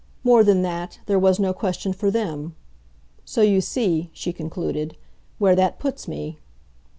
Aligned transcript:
More 0.23 0.43
than 0.43 0.63
that, 0.63 0.97
there 1.05 1.19
was 1.19 1.37
no 1.39 1.53
question 1.53 1.93
for 1.93 2.09
them. 2.09 2.55
So 3.23 3.43
you 3.43 3.61
see," 3.61 4.09
she 4.13 4.33
concluded, 4.33 4.97
"where 5.37 5.55
that 5.55 5.77
puts 5.77 6.07
me." 6.07 6.39